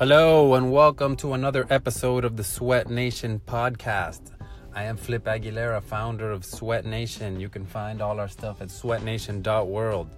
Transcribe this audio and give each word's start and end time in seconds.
Hello, 0.00 0.54
and 0.54 0.72
welcome 0.72 1.14
to 1.16 1.34
another 1.34 1.66
episode 1.68 2.24
of 2.24 2.34
the 2.38 2.42
Sweat 2.42 2.88
Nation 2.88 3.38
podcast. 3.44 4.30
I 4.74 4.84
am 4.84 4.96
Flip 4.96 5.22
Aguilera, 5.24 5.82
founder 5.82 6.30
of 6.30 6.42
Sweat 6.42 6.86
Nation. 6.86 7.38
You 7.38 7.50
can 7.50 7.66
find 7.66 8.00
all 8.00 8.18
our 8.18 8.26
stuff 8.26 8.62
at 8.62 8.70
sweatnation.world. 8.70 10.08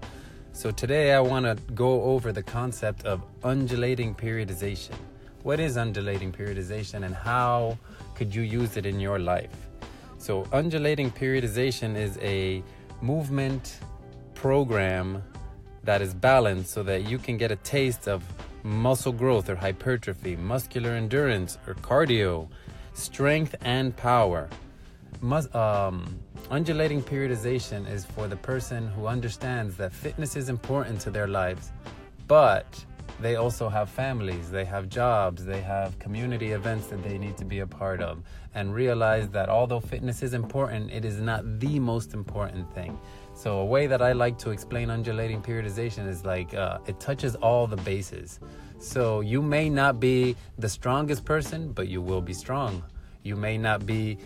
So, 0.53 0.71
today 0.71 1.15
I 1.15 1.21
want 1.21 1.47
to 1.47 1.57
go 1.73 2.01
over 2.03 2.31
the 2.31 2.45
concept 2.45 3.07
of 3.07 3.25
undulating 3.43 4.15
periodization. 4.15 4.95
What 5.43 5.59
is 5.59 5.77
undulating 5.77 6.31
periodization, 6.31 7.05
and 7.05 7.13
how 7.13 7.77
could 8.15 8.33
you 8.33 8.43
use 8.43 8.77
it 8.77 8.87
in 8.87 9.01
your 9.01 9.19
life? 9.19 9.67
So, 10.17 10.47
undulating 10.53 11.11
periodization 11.11 11.97
is 11.97 12.19
a 12.19 12.63
movement 13.01 13.81
program 14.35 15.25
that 15.83 16.01
is 16.01 16.15
balanced 16.15 16.71
so 16.71 16.85
that 16.85 17.11
you 17.11 17.19
can 17.19 17.37
get 17.37 17.51
a 17.51 17.57
taste 17.57 18.07
of 18.07 18.23
muscle 18.65 19.13
growth 19.13 19.49
or 19.49 19.57
hypertrophy, 19.57 20.37
muscular 20.37 20.91
endurance 20.91 21.59
or 21.67 21.75
cardio, 21.75 22.49
strength 22.95 23.55
and 23.63 23.97
power. 23.97 24.49
Mus- 25.21 25.55
um, 25.55 26.19
undulating 26.51 27.03
periodization 27.03 27.89
is 27.91 28.05
for 28.05 28.29
the 28.29 28.37
person 28.37 28.89
who 28.89 29.07
understands 29.07 29.77
that 29.77 29.93
fitness 29.93 30.37
is 30.37 30.49
important 30.49 31.01
to 31.01 31.11
their 31.11 31.29
lives, 31.29 31.73
but 32.27 32.85
they 33.23 33.37
also 33.37 33.69
have 33.69 33.89
families, 33.89 34.51
they 34.51 34.65
have 34.65 34.89
jobs, 34.89 35.45
they 35.45 35.61
have 35.61 35.99
community 35.99 36.53
events 36.53 36.89
that 36.89 37.03
they 37.03 37.19
need 37.19 37.37
to 37.39 37.45
be 37.45 37.61
a 37.61 37.67
part 37.67 38.03
of, 38.03 38.23
and 38.55 38.75
realize 38.75 39.29
that 39.31 39.49
although 39.49 39.81
fitness 39.81 40.23
is 40.23 40.35
important, 40.35 40.91
it 40.91 41.05
is 41.05 41.21
not 41.21 41.61
the 41.61 41.79
most 41.79 42.15
important 42.15 42.73
thing. 42.75 42.99
So, 43.35 43.61
a 43.61 43.65
way 43.65 43.87
that 43.87 44.03
I 44.03 44.13
like 44.13 44.39
to 44.39 44.51
explain 44.51 44.91
undulating 44.91 45.41
periodization 45.41 46.07
is 46.07 46.25
like 46.25 46.53
uh, 46.53 46.79
it 46.87 47.01
touches 47.01 47.35
all 47.37 47.67
the 47.67 47.77
bases. 47.79 48.41
So, 48.79 49.21
you 49.21 49.41
may 49.41 49.71
not 49.71 50.01
be 50.01 50.37
the 50.59 50.69
strongest 50.69 51.25
person, 51.25 51.73
but 51.73 51.89
you 51.89 52.03
will 52.03 52.21
be 52.21 52.35
strong. 52.35 52.83
You 53.23 53.37
may 53.37 53.57
not 53.57 53.87
be 53.87 54.19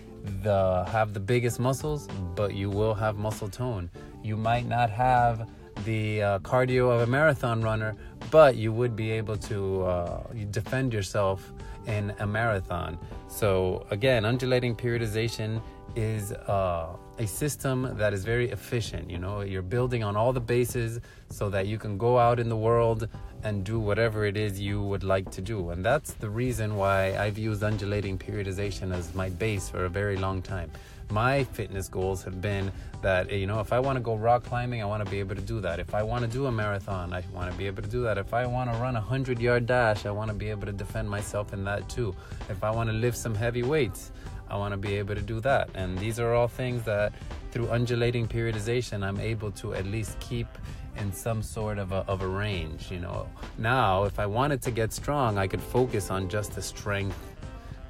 the 0.42 0.84
have 0.90 1.12
the 1.12 1.20
biggest 1.20 1.60
muscles, 1.60 2.08
but 2.34 2.54
you 2.54 2.70
will 2.70 2.94
have 2.94 3.16
muscle 3.16 3.48
tone. 3.48 3.90
You 4.24 4.36
might 4.36 4.66
not 4.66 4.90
have 4.90 5.48
the 5.84 6.22
uh, 6.22 6.38
cardio 6.40 6.90
of 6.90 7.02
a 7.02 7.06
marathon 7.06 7.62
runner, 7.62 7.94
but 8.30 8.56
you 8.56 8.72
would 8.72 8.96
be 8.96 9.10
able 9.10 9.36
to 9.36 9.84
uh, 9.84 10.22
defend 10.50 10.92
yourself 10.92 11.52
in 11.86 12.12
a 12.18 12.26
marathon. 12.26 12.98
So, 13.28 13.86
again, 13.90 14.24
undulating 14.24 14.74
periodization 14.74 15.62
is 15.94 16.32
uh, 16.32 16.96
a 17.18 17.26
system 17.26 17.94
that 17.96 18.12
is 18.12 18.24
very 18.24 18.50
efficient. 18.50 19.10
You 19.10 19.18
know, 19.18 19.40
you're 19.40 19.62
building 19.62 20.02
on 20.04 20.16
all 20.16 20.32
the 20.32 20.40
bases 20.40 21.00
so 21.30 21.50
that 21.50 21.66
you 21.66 21.78
can 21.78 21.98
go 21.98 22.18
out 22.18 22.38
in 22.38 22.48
the 22.48 22.56
world 22.56 23.08
and 23.42 23.64
do 23.64 23.78
whatever 23.78 24.24
it 24.24 24.36
is 24.36 24.60
you 24.60 24.82
would 24.82 25.04
like 25.04 25.30
to 25.30 25.40
do. 25.40 25.70
And 25.70 25.84
that's 25.84 26.14
the 26.14 26.28
reason 26.28 26.76
why 26.76 27.16
I've 27.16 27.38
used 27.38 27.62
undulating 27.62 28.18
periodization 28.18 28.92
as 28.92 29.14
my 29.14 29.28
base 29.28 29.68
for 29.68 29.84
a 29.84 29.88
very 29.88 30.16
long 30.16 30.42
time. 30.42 30.70
My 31.10 31.44
fitness 31.44 31.88
goals 31.88 32.24
have 32.24 32.40
been 32.40 32.72
that, 33.02 33.30
you 33.30 33.46
know, 33.46 33.60
if 33.60 33.72
I 33.72 33.78
want 33.78 33.96
to 33.96 34.00
go 34.00 34.16
rock 34.16 34.42
climbing, 34.42 34.82
I 34.82 34.86
want 34.86 35.04
to 35.04 35.10
be 35.10 35.20
able 35.20 35.36
to 35.36 35.40
do 35.40 35.60
that. 35.60 35.78
If 35.78 35.94
I 35.94 36.02
want 36.02 36.22
to 36.22 36.28
do 36.28 36.46
a 36.46 36.52
marathon, 36.52 37.12
I 37.12 37.22
want 37.32 37.50
to 37.52 37.56
be 37.56 37.66
able 37.68 37.82
to 37.82 37.88
do 37.88 38.02
that. 38.02 38.18
If 38.18 38.34
I 38.34 38.44
want 38.46 38.72
to 38.72 38.78
run 38.78 38.96
a 38.96 39.00
100 39.00 39.38
yard 39.38 39.66
dash, 39.66 40.06
I 40.06 40.10
want 40.10 40.28
to 40.28 40.34
be 40.34 40.50
able 40.50 40.66
to 40.66 40.72
defend 40.72 41.08
myself 41.08 41.52
in 41.52 41.62
that 41.64 41.88
too. 41.88 42.16
If 42.48 42.64
I 42.64 42.70
want 42.72 42.90
to 42.90 42.92
lift 42.92 43.16
some 43.16 43.34
heavy 43.34 43.62
weights, 43.62 44.10
I 44.48 44.56
want 44.56 44.72
to 44.72 44.78
be 44.78 44.94
able 44.96 45.14
to 45.14 45.22
do 45.22 45.38
that. 45.40 45.70
And 45.74 45.96
these 45.98 46.18
are 46.18 46.34
all 46.34 46.48
things 46.48 46.82
that 46.84 47.12
through 47.52 47.68
undulating 47.70 48.26
periodization, 48.26 49.04
I'm 49.04 49.20
able 49.20 49.52
to 49.52 49.74
at 49.74 49.86
least 49.86 50.18
keep 50.18 50.48
in 50.96 51.12
some 51.16 51.42
sort 51.42 51.78
of 51.78 51.92
a, 51.92 52.04
of 52.08 52.22
a 52.22 52.28
range. 52.28 52.90
You 52.90 53.00
know, 53.00 53.28
now 53.58 54.04
if 54.04 54.18
I 54.18 54.26
wanted 54.26 54.62
to 54.62 54.70
get 54.70 54.92
strong, 54.92 55.38
I 55.38 55.46
could 55.46 55.62
focus 55.62 56.10
on 56.10 56.28
just 56.28 56.56
a 56.56 56.62
strength 56.62 57.18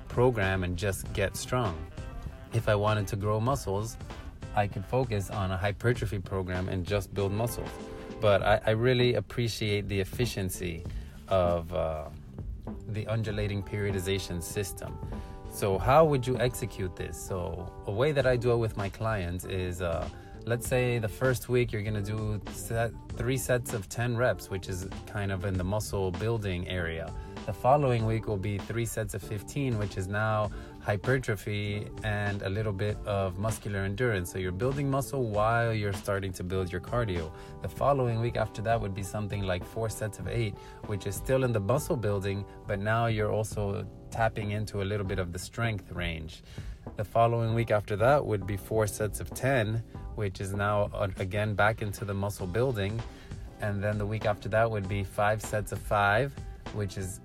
program 0.08 0.64
and 0.64 0.77
just 0.77 1.12
get 1.12 1.36
strong. 1.36 1.77
If 2.52 2.69
I 2.69 2.74
wanted 2.74 3.06
to 3.08 3.16
grow 3.16 3.41
muscles, 3.41 3.97
I 4.54 4.66
could 4.66 4.84
focus 4.87 5.28
on 5.28 5.50
a 5.50 5.56
hypertrophy 5.56 6.19
program 6.19 6.69
and 6.69 6.87
just 6.87 7.12
build 7.12 7.32
muscles. 7.32 7.69
But 8.20 8.42
I, 8.42 8.60
I 8.66 8.70
really 8.70 9.14
appreciate 9.14 9.88
the 9.88 10.00
efficiency 10.00 10.84
of 11.28 11.72
uh, 11.75 12.04
the 12.88 13.06
undulating 13.08 13.62
periodization 13.62 14.43
system. 14.43 14.97
So, 15.50 15.78
how 15.78 16.04
would 16.04 16.26
you 16.26 16.38
execute 16.38 16.97
this? 16.97 17.19
So, 17.19 17.70
a 17.87 17.93
way 17.93 18.12
that 18.12 18.26
I 18.26 18.37
do 18.37 18.53
it 18.53 18.56
with 18.56 18.76
my 18.76 18.88
clients 18.88 19.44
is 19.44 19.82
uh, 19.82 20.08
let's 20.46 20.68
say 20.68 20.98
the 20.98 21.08
first 21.08 21.48
week 21.48 21.72
you're 21.72 21.82
going 21.82 21.94
to 21.94 22.00
do 22.00 22.40
set, 22.52 22.92
three 23.16 23.36
sets 23.36 23.72
of 23.74 23.88
10 23.88 24.16
reps, 24.16 24.48
which 24.48 24.68
is 24.68 24.88
kind 25.06 25.32
of 25.32 25.44
in 25.44 25.58
the 25.58 25.64
muscle 25.64 26.12
building 26.12 26.68
area. 26.68 27.12
The 27.46 27.52
following 27.52 28.06
week 28.06 28.26
will 28.26 28.36
be 28.36 28.58
three 28.58 28.84
sets 28.84 29.14
of 29.14 29.22
15, 29.22 29.78
which 29.78 29.96
is 29.96 30.08
now 30.08 30.50
hypertrophy 30.80 31.86
and 32.02 32.42
a 32.42 32.48
little 32.48 32.72
bit 32.72 32.96
of 33.06 33.38
muscular 33.38 33.84
endurance. 33.84 34.32
So 34.32 34.40
you're 34.40 34.50
building 34.50 34.90
muscle 34.90 35.22
while 35.22 35.72
you're 35.72 35.92
starting 35.92 36.32
to 36.32 36.42
build 36.42 36.72
your 36.72 36.80
cardio. 36.80 37.30
The 37.62 37.68
following 37.68 38.18
week 38.20 38.36
after 38.36 38.62
that 38.62 38.80
would 38.80 38.96
be 38.96 39.04
something 39.04 39.42
like 39.42 39.64
four 39.64 39.88
sets 39.88 40.18
of 40.18 40.26
eight, 40.26 40.56
which 40.86 41.06
is 41.06 41.14
still 41.14 41.44
in 41.44 41.52
the 41.52 41.60
muscle 41.60 41.96
building, 41.96 42.44
but 42.66 42.80
now 42.80 43.06
you're 43.06 43.30
also 43.30 43.86
tapping 44.10 44.50
into 44.50 44.82
a 44.82 44.86
little 44.90 45.06
bit 45.06 45.20
of 45.20 45.32
the 45.32 45.38
strength 45.38 45.92
range. 45.92 46.42
The 46.96 47.04
following 47.04 47.54
week 47.54 47.70
after 47.70 47.94
that 47.94 48.26
would 48.26 48.44
be 48.44 48.56
four 48.56 48.88
sets 48.88 49.20
of 49.20 49.32
10, 49.34 49.84
which 50.16 50.40
is 50.40 50.52
now 50.52 50.90
uh, 50.92 51.06
again 51.20 51.54
back 51.54 51.80
into 51.80 52.04
the 52.04 52.14
muscle 52.14 52.48
building. 52.48 53.00
And 53.60 53.80
then 53.80 53.98
the 53.98 54.06
week 54.06 54.26
after 54.26 54.48
that 54.48 54.68
would 54.68 54.88
be 54.88 55.04
five 55.04 55.40
sets 55.40 55.70
of 55.70 55.78
five, 55.78 56.34
which 56.74 56.98
is 56.98 57.20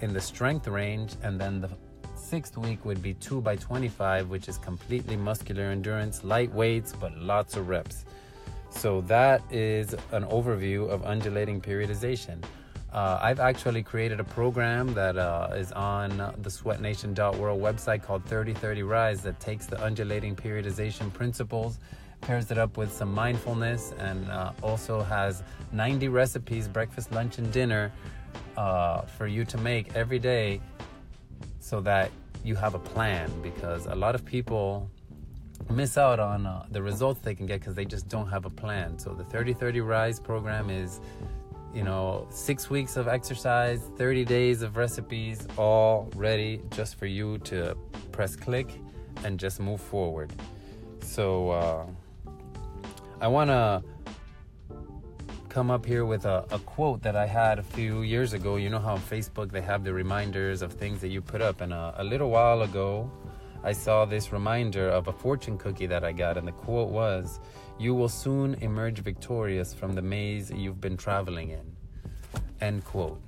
in 0.00 0.12
the 0.12 0.20
strength 0.20 0.66
range, 0.68 1.14
and 1.22 1.40
then 1.40 1.60
the 1.60 1.70
sixth 2.14 2.56
week 2.56 2.84
would 2.84 3.02
be 3.02 3.14
2 3.14 3.40
by 3.40 3.56
25, 3.56 4.28
which 4.28 4.48
is 4.48 4.58
completely 4.58 5.16
muscular 5.16 5.64
endurance, 5.64 6.24
light 6.24 6.52
weights, 6.52 6.92
but 6.92 7.16
lots 7.16 7.56
of 7.56 7.68
reps. 7.68 8.04
So 8.70 9.00
that 9.02 9.42
is 9.50 9.94
an 10.12 10.24
overview 10.24 10.88
of 10.90 11.04
undulating 11.04 11.60
periodization. 11.60 12.42
Uh, 12.92 13.18
I've 13.20 13.40
actually 13.40 13.82
created 13.82 14.20
a 14.20 14.24
program 14.24 14.94
that 14.94 15.18
uh, 15.18 15.48
is 15.54 15.72
on 15.72 16.34
the 16.42 16.50
sweatnation.world 16.50 17.60
website 17.60 18.02
called 18.02 18.24
3030 18.24 18.82
Rise 18.82 19.22
that 19.22 19.38
takes 19.40 19.66
the 19.66 19.82
undulating 19.84 20.34
periodization 20.34 21.12
principles, 21.12 21.78
pairs 22.20 22.50
it 22.50 22.58
up 22.58 22.76
with 22.76 22.92
some 22.92 23.12
mindfulness, 23.12 23.92
and 23.98 24.30
uh, 24.30 24.52
also 24.62 25.02
has 25.02 25.42
90 25.72 26.08
recipes, 26.08 26.68
breakfast, 26.68 27.12
lunch, 27.12 27.38
and 27.38 27.52
dinner 27.52 27.92
uh, 28.56 29.02
for 29.02 29.26
you 29.26 29.44
to 29.44 29.58
make 29.58 29.94
every 29.94 30.18
day 30.18 30.60
so 31.58 31.80
that 31.80 32.10
you 32.44 32.54
have 32.54 32.74
a 32.74 32.78
plan 32.78 33.30
because 33.42 33.86
a 33.86 33.94
lot 33.94 34.14
of 34.14 34.24
people 34.24 34.88
miss 35.70 35.98
out 35.98 36.20
on 36.20 36.46
uh, 36.46 36.64
the 36.70 36.80
results 36.80 37.20
they 37.20 37.34
can 37.34 37.46
get 37.46 37.60
because 37.60 37.74
they 37.74 37.84
just 37.84 38.08
don't 38.08 38.28
have 38.28 38.44
a 38.44 38.50
plan. 38.50 38.98
So 38.98 39.10
the 39.10 39.24
3030 39.24 39.80
Rise 39.80 40.20
program 40.20 40.70
is 40.70 41.00
you 41.76 41.82
know, 41.82 42.26
six 42.30 42.70
weeks 42.70 42.96
of 42.96 43.06
exercise, 43.06 43.90
30 43.96 44.24
days 44.24 44.62
of 44.62 44.78
recipes, 44.78 45.46
all 45.58 46.08
ready 46.16 46.62
just 46.70 46.94
for 46.94 47.04
you 47.04 47.36
to 47.38 47.76
press 48.12 48.34
click 48.34 48.80
and 49.24 49.38
just 49.38 49.60
move 49.60 49.78
forward. 49.78 50.32
So, 51.00 51.50
uh, 51.50 51.86
I 53.20 53.28
want 53.28 53.50
to 53.50 53.82
come 55.56 55.70
up 55.70 55.86
here 55.86 56.04
with 56.04 56.26
a, 56.26 56.44
a, 56.50 56.58
quote 56.58 57.00
that 57.00 57.16
I 57.16 57.24
had 57.24 57.58
a 57.58 57.62
few 57.62 58.02
years 58.02 58.34
ago. 58.34 58.56
You 58.56 58.68
know 58.68 58.78
how 58.78 58.92
on 58.92 59.00
Facebook 59.00 59.50
they 59.50 59.62
have 59.62 59.84
the 59.84 59.94
reminders 59.94 60.60
of 60.60 60.74
things 60.74 61.00
that 61.00 61.08
you 61.08 61.22
put 61.22 61.40
up, 61.40 61.62
and 61.62 61.72
a, 61.72 61.94
a 61.96 62.04
little 62.04 62.28
while 62.28 62.60
ago, 62.60 63.10
I 63.64 63.72
saw 63.72 64.04
this 64.04 64.32
reminder 64.32 64.86
of 64.90 65.08
a 65.08 65.14
fortune 65.14 65.56
cookie 65.56 65.86
that 65.86 66.04
I 66.04 66.12
got, 66.12 66.36
and 66.36 66.46
the 66.46 66.52
quote 66.52 66.90
was, 66.90 67.40
You 67.78 67.94
will 67.94 68.10
soon 68.10 68.52
emerge 68.56 68.98
victorious 68.98 69.72
from 69.72 69.94
the 69.94 70.02
maze 70.02 70.50
you've 70.50 70.78
been 70.78 70.98
traveling 70.98 71.48
in. 71.48 71.66
End 72.60 72.84
quote. 72.84 73.22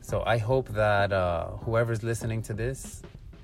So 0.00 0.22
I 0.24 0.38
hope 0.38 0.68
that 0.70 1.12
uh, 1.12 1.48
whoever's 1.66 2.02
listening 2.02 2.40
to 2.44 2.54
this, 2.54 3.02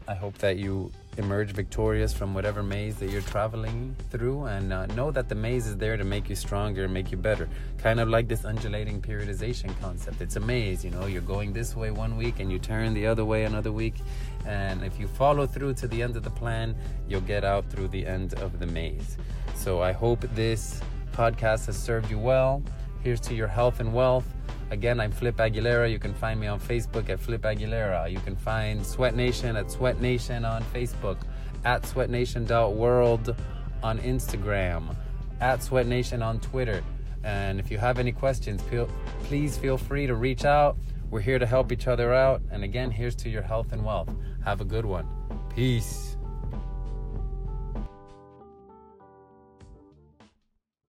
I 0.08 0.14
hope 0.14 0.37
that 0.38 0.56
you 0.56 0.90
emerge 1.19 1.52
victorious 1.52 2.12
from 2.12 2.34
whatever 2.34 2.62
maze 2.62 2.96
that 2.96 3.10
you're 3.10 3.22
traveling 3.22 3.94
through 4.10 4.44
and 4.46 4.72
uh, 4.72 4.87
know 4.87 5.10
that 5.10 5.28
the 5.28 5.34
maze 5.34 5.66
is 5.66 5.76
there 5.76 5.96
to 5.96 6.04
make 6.04 6.28
you 6.28 6.34
stronger 6.34 6.84
and 6.84 6.94
make 6.94 7.12
you 7.12 7.19
better. 7.19 7.49
Kind 7.78 8.00
of 8.00 8.08
like 8.08 8.28
this 8.28 8.44
undulating 8.44 9.00
periodization 9.00 9.78
concept. 9.81 10.20
It's 10.20 10.37
a 10.37 10.40
maze 10.40 10.84
you 10.84 10.90
know 10.90 11.06
you're 11.06 11.22
going 11.22 11.52
this 11.52 11.76
way 11.76 11.90
one 11.90 12.16
week 12.16 12.40
and 12.40 12.50
you 12.50 12.58
turn 12.58 12.94
the 12.94 13.06
other 13.06 13.25
way 13.25 13.44
another 13.44 13.72
week. 13.72 13.94
And 14.46 14.82
if 14.82 14.99
you 14.99 15.06
follow 15.06 15.46
through 15.46 15.75
to 15.75 15.87
the 15.87 16.02
end 16.02 16.16
of 16.16 16.25
the 16.25 16.31
plan 16.31 16.75
you'll 17.08 17.20
get 17.20 17.44
out 17.44 17.70
through 17.70 17.88
the 17.88 18.05
end 18.05 18.34
of 18.34 18.58
the 18.58 18.66
maze. 18.66 19.16
So 19.55 19.82
i 19.82 19.93
hope 19.93 20.20
this 20.34 20.81
podcast 21.12 21.66
has 21.66 21.76
served 21.76 22.10
you 22.10 22.19
well. 22.19 22.62
Here's 23.05 23.20
to 23.20 23.34
your 23.34 23.48
health 23.48 23.81
and 23.81 23.93
wealth 23.93 24.26
Again, 24.72 25.00
I'm 25.00 25.12
Flip 25.12 25.36
Aguilera. 25.36 25.90
You 25.92 25.98
can 25.98 26.14
find 26.14 26.40
me 26.40 26.46
on 26.46 26.58
Facebook 26.58 27.10
at 27.10 27.20
Flip 27.20 27.42
Aguilera. 27.42 28.10
You 28.10 28.19
can 28.20 28.34
find 28.34 28.84
Sweat 28.86 29.14
Nation 29.14 29.54
at 29.54 29.70
Sweat 29.70 30.00
Nation 30.00 30.46
on 30.46 30.64
Facebook, 30.72 31.19
at 31.66 31.84
sweatnation.world 31.84 33.36
on 33.82 33.98
Instagram, 33.98 34.96
at 35.42 35.62
Sweat 35.62 35.86
Nation 35.86 36.22
on 36.22 36.40
Twitter. 36.40 36.82
And 37.22 37.60
if 37.60 37.70
you 37.70 37.76
have 37.76 37.98
any 37.98 38.12
questions, 38.12 38.62
please 39.24 39.58
feel 39.58 39.76
free 39.76 40.06
to 40.06 40.14
reach 40.14 40.46
out 40.46 40.78
We're 41.12 41.20
here 41.20 41.38
to 41.38 41.44
help 41.44 41.70
each 41.72 41.88
other 41.88 42.14
out. 42.14 42.40
And 42.50 42.64
again, 42.64 42.90
here's 42.90 43.14
to 43.16 43.28
your 43.28 43.42
health 43.42 43.72
and 43.72 43.84
wealth. 43.84 44.08
Have 44.46 44.62
a 44.62 44.64
good 44.64 44.86
one. 44.86 45.06
Peace. 45.54 46.16